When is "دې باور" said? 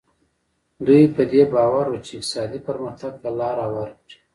1.31-1.85